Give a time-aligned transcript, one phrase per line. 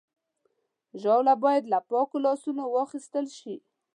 [1.01, 3.55] ژاوله باید له پاکو لاسونو واخیستل شي.